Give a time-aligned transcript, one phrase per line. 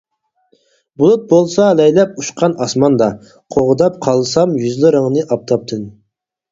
[1.01, 3.11] بۇلۇت بولسام لەيلەپ ئۇچقان ئاسماندا،
[3.57, 5.89] قوغداپ قالسام يۈزلىرىڭنى ئاپتاپتىن.